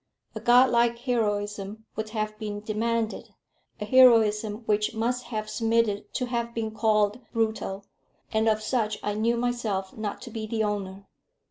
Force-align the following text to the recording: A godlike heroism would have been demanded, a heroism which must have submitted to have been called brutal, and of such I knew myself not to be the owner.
A 0.33 0.39
godlike 0.39 0.97
heroism 0.97 1.85
would 1.95 2.09
have 2.09 2.35
been 2.39 2.61
demanded, 2.61 3.35
a 3.79 3.85
heroism 3.85 4.63
which 4.65 4.95
must 4.95 5.25
have 5.25 5.47
submitted 5.47 6.11
to 6.15 6.25
have 6.25 6.55
been 6.55 6.71
called 6.71 7.19
brutal, 7.33 7.85
and 8.33 8.49
of 8.49 8.63
such 8.63 8.97
I 9.03 9.13
knew 9.13 9.37
myself 9.37 9.95
not 9.95 10.19
to 10.23 10.31
be 10.31 10.47
the 10.47 10.63
owner. 10.63 11.05